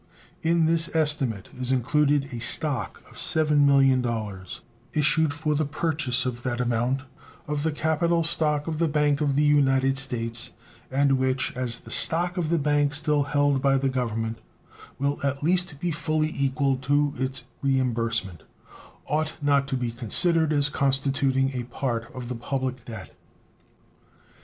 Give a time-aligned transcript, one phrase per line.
[0.41, 4.61] In this estimate is included a stock of $7 millions,
[4.93, 7.03] issued for the purchase of that amount
[7.47, 10.53] of the capital stock of the Bank of the United States,
[10.89, 14.39] and which, as the stock of the bank still held by the Government
[14.97, 18.41] will at least be fully equal to its reimbursement,
[19.05, 23.11] ought not to be considered as constituting a part of the public debt.